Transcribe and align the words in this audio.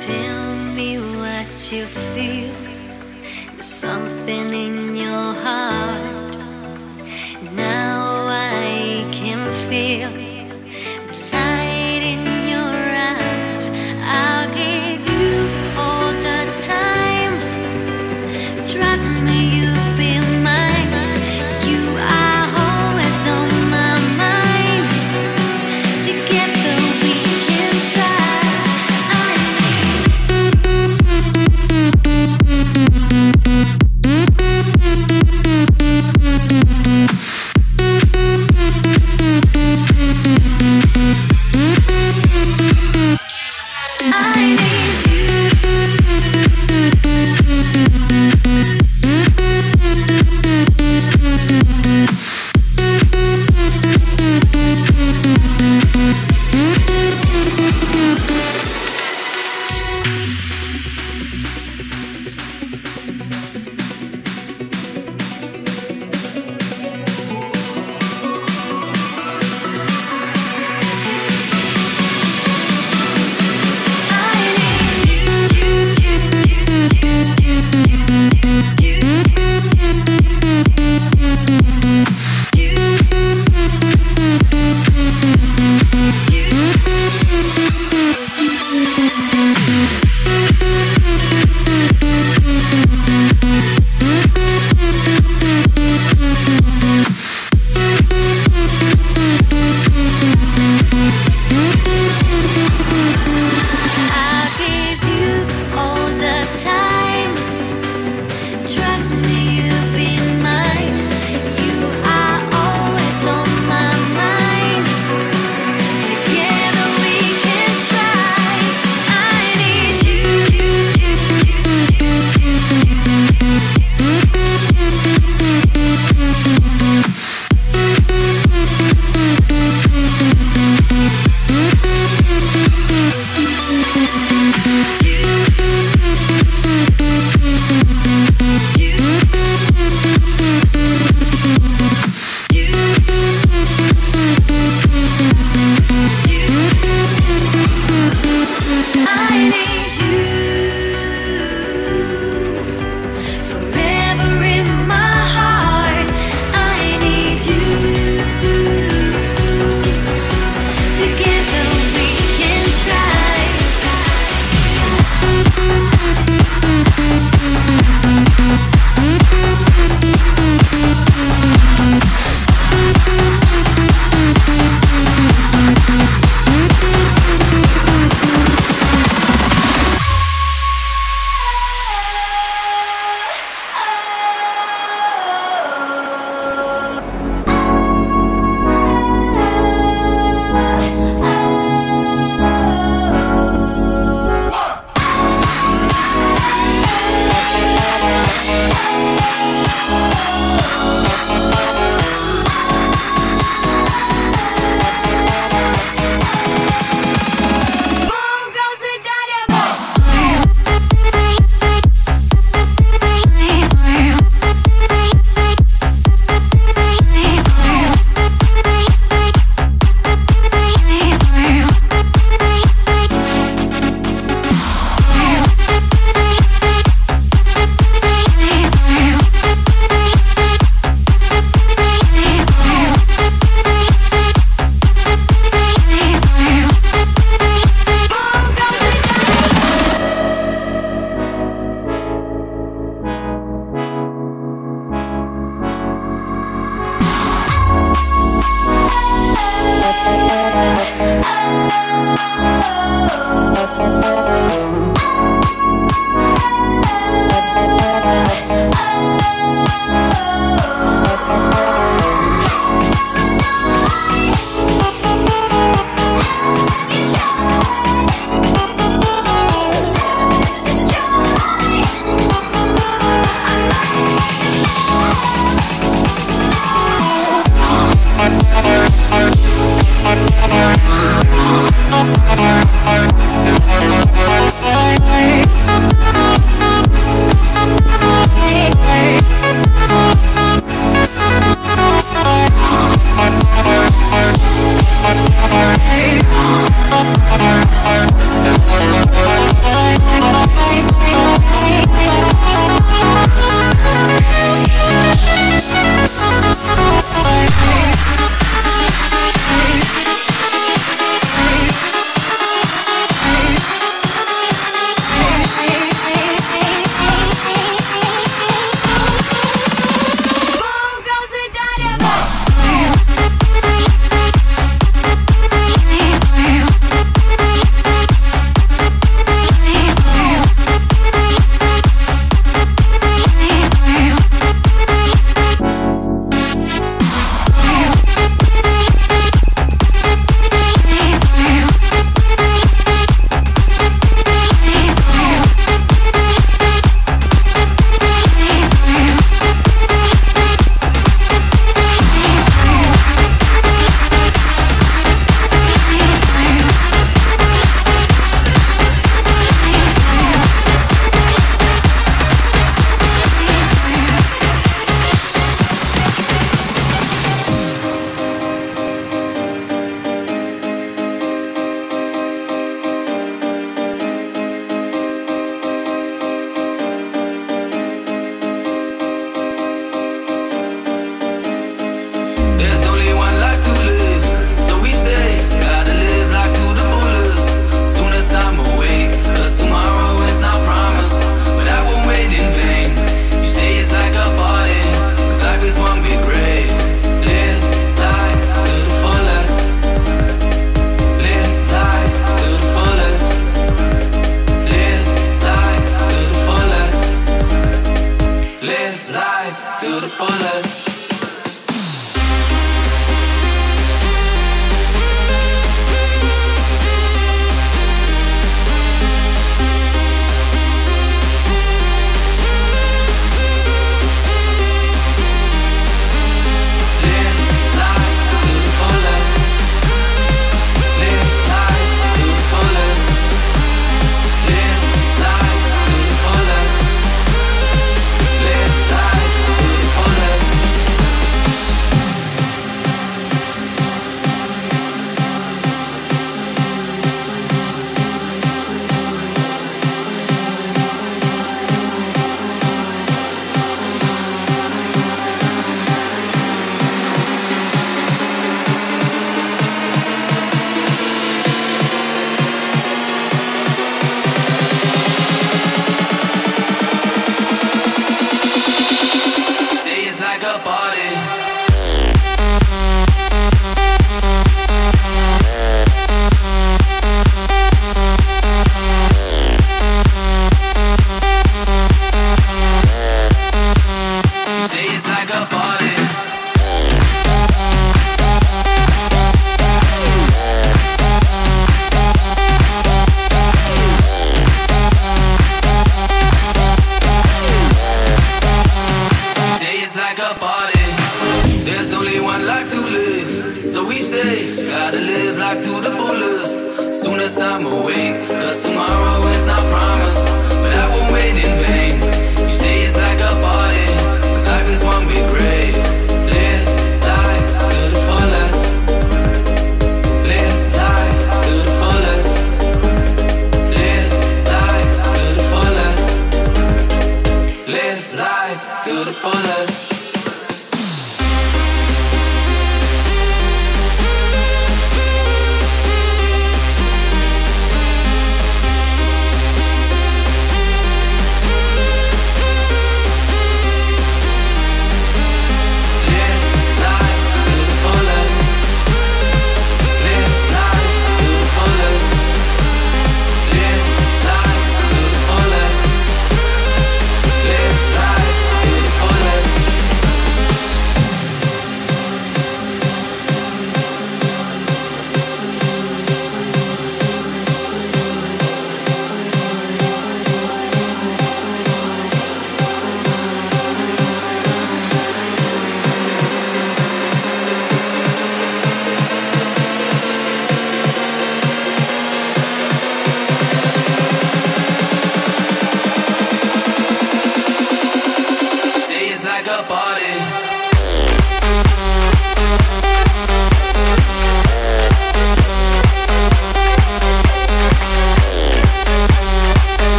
Tell 0.00 0.54
me 0.76 0.96
what 1.18 1.72
you 1.72 1.84
feel. 1.86 2.54
There's 3.54 3.66
something 3.66 4.52
in 4.54 4.77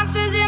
monsters 0.00 0.39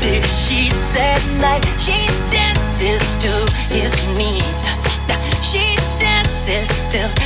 big 0.00 0.24
she's 0.24 0.96
at 0.96 1.22
night. 1.40 1.64
She 1.78 2.06
dances 2.30 3.16
to 3.16 3.32
his 3.72 3.92
needs. 4.16 4.66
She 5.42 5.76
dances 5.98 6.68
still. 6.68 7.25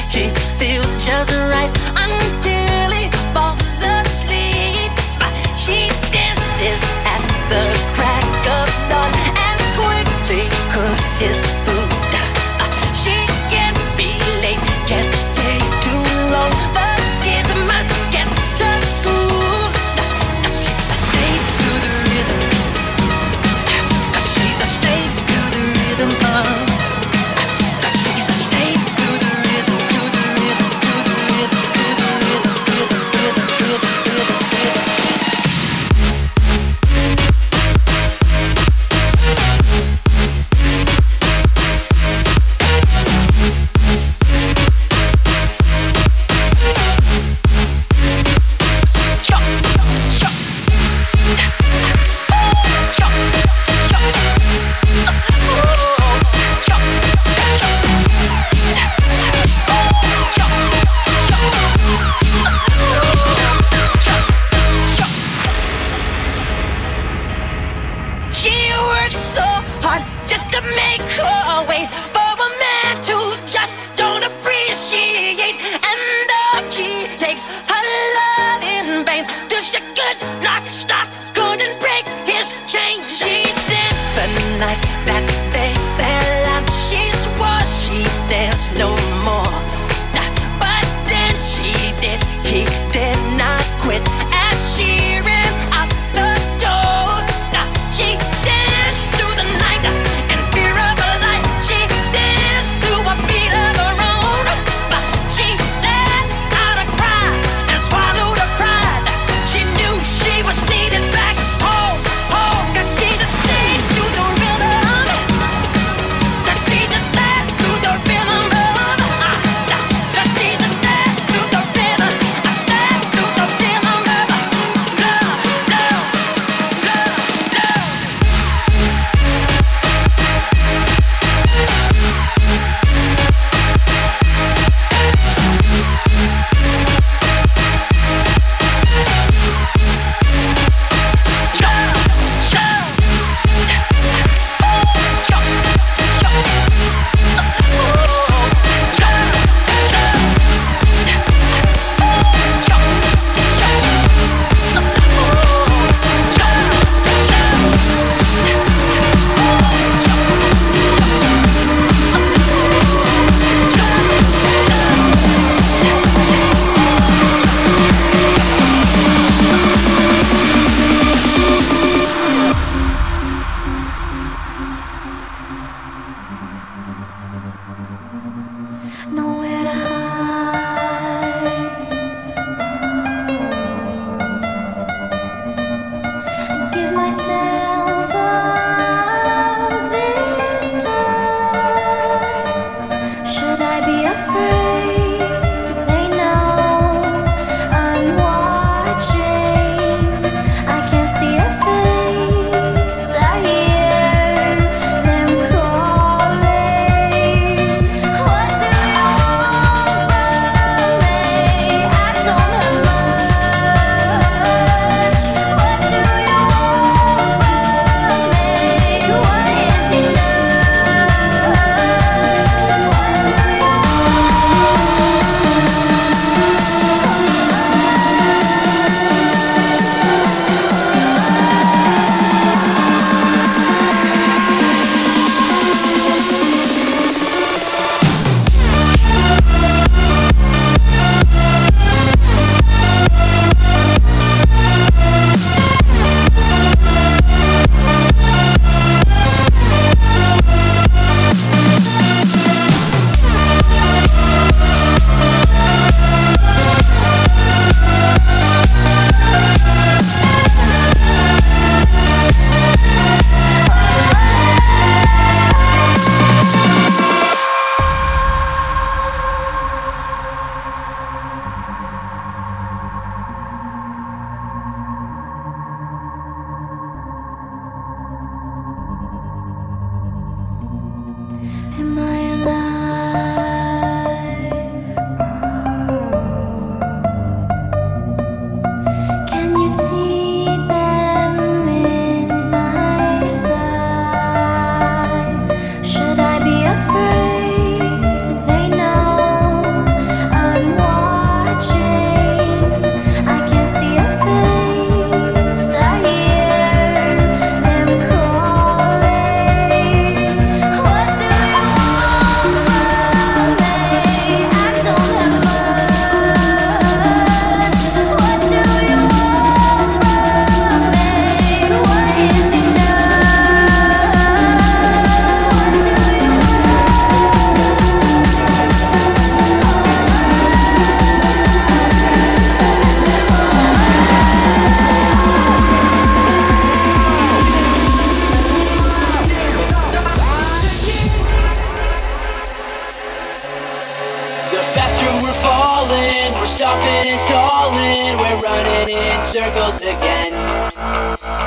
circles 349.31 349.79
again. 349.79 350.35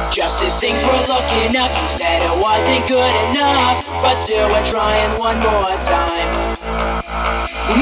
Just 0.08 0.40
as 0.40 0.56
things 0.56 0.80
were 0.88 1.04
looking 1.12 1.52
up, 1.60 1.68
you 1.68 1.88
said 1.92 2.24
it 2.24 2.38
wasn't 2.40 2.88
good 2.88 3.12
enough, 3.28 3.84
but 4.00 4.16
still 4.16 4.48
we're 4.48 4.64
trying 4.64 5.12
one 5.20 5.36
more 5.44 5.76
time. 5.84 6.56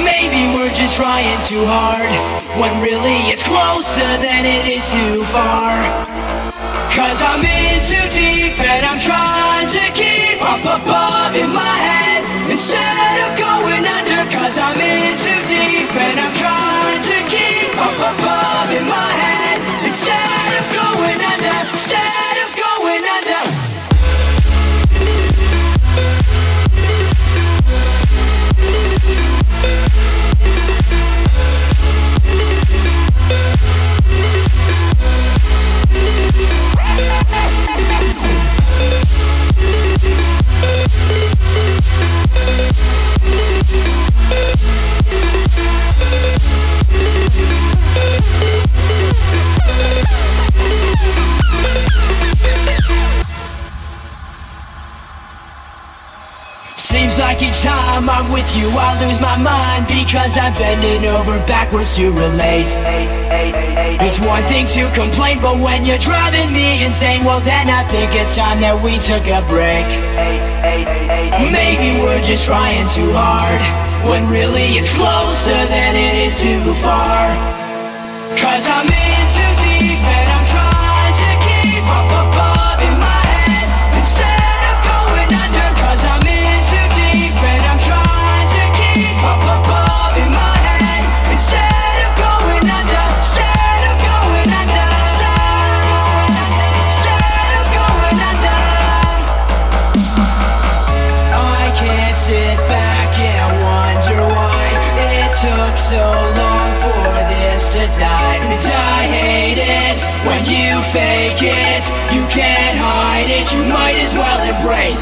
Maybe 0.01 0.49
we're 0.57 0.73
just 0.73 0.97
trying 0.97 1.37
too 1.45 1.61
hard, 1.69 2.09
when 2.57 2.81
really 2.81 3.29
it's 3.29 3.45
closer 3.45 4.17
than 4.17 4.41
it 4.49 4.65
is 4.65 4.81
too 4.89 5.21
far. 5.29 5.77
Cause 6.97 7.21
I'm 7.21 7.45
in 7.45 7.77
too 7.85 8.07
deep 8.09 8.57
and 8.57 8.81
I'm 8.81 8.97
trying 8.97 9.69
to 9.69 9.85
keep 9.93 10.41
up 10.41 10.65
above 10.65 11.37
in 11.37 11.53
my 11.53 11.75
head 11.77 12.25
instead 12.49 13.17
of 13.29 13.37
going 13.37 13.85
under. 13.85 14.25
Cause 14.33 14.57
I'm 14.57 14.81
in 14.81 15.13
too 15.21 15.41
deep 15.45 15.93
and 15.93 16.17
I'm 16.17 16.33
trying 16.41 17.01
to 17.05 17.17
keep 17.29 17.77
up 17.77 18.01
above 18.01 18.69
in 18.73 18.89
my 18.89 19.11
head. 19.13 19.40
with 58.41 58.57
you, 58.57 58.69
I 58.73 58.97
lose 59.05 59.19
my 59.21 59.37
mind 59.37 59.87
because 59.87 60.37
I'm 60.37 60.53
bending 60.53 61.07
over 61.09 61.37
backwards 61.45 61.95
to 61.95 62.09
relate. 62.09 62.69
It's 64.01 64.19
one 64.19 64.43
thing 64.45 64.65
to 64.77 64.89
complain, 64.93 65.39
but 65.41 65.59
when 65.59 65.85
you're 65.85 65.99
driving 65.99 66.51
me 66.51 66.83
insane, 66.83 67.23
well 67.23 67.39
then 67.41 67.69
I 67.69 67.83
think 67.85 68.15
it's 68.15 68.35
time 68.35 68.59
that 68.61 68.81
we 68.81 68.97
took 68.97 69.25
a 69.27 69.45
break. 69.45 69.85
Maybe 71.53 72.01
we're 72.01 72.23
just 72.23 72.45
trying 72.45 72.87
too 72.89 73.11
hard 73.13 73.61
when 74.09 74.27
really 74.29 74.77
it's 74.79 74.91
closer 74.93 75.59
than 75.69 75.93
it 75.95 76.15
is 76.25 76.41
too 76.41 76.73
far. 76.81 77.50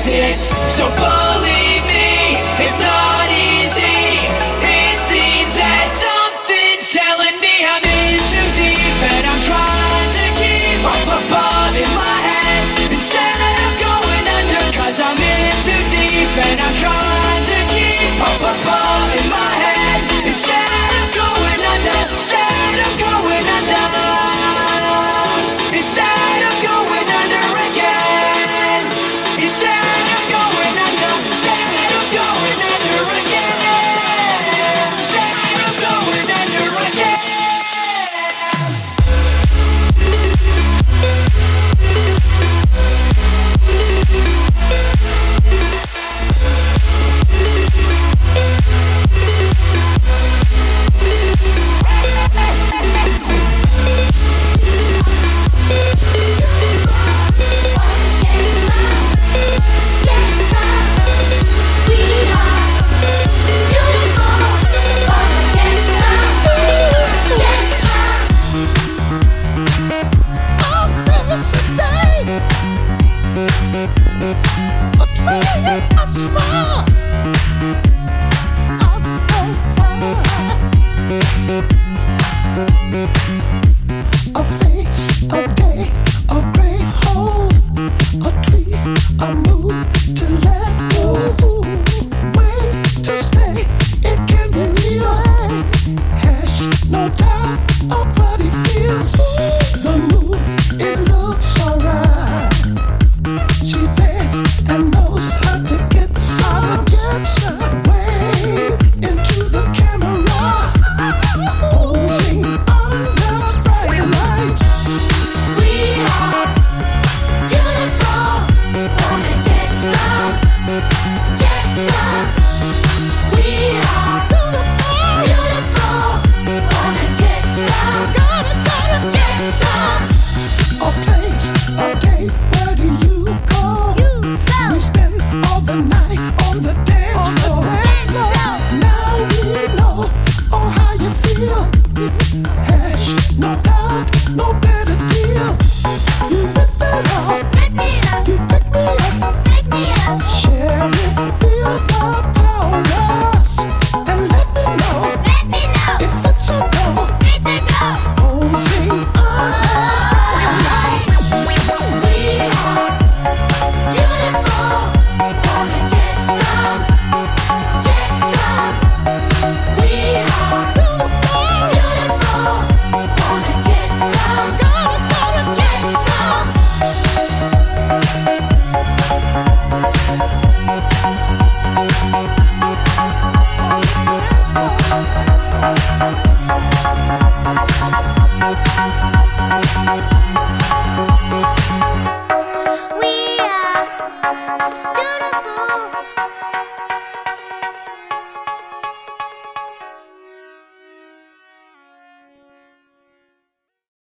see 0.10 0.16
it. 0.18 0.39